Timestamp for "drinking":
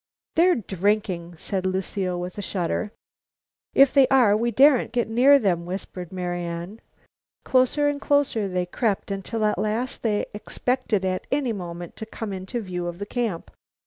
0.55-1.35